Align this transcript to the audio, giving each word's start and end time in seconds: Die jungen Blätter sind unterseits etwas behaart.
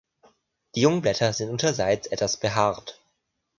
Die 0.73 0.81
jungen 0.81 1.03
Blätter 1.03 1.31
sind 1.31 1.51
unterseits 1.51 2.07
etwas 2.07 2.35
behaart. 2.37 2.99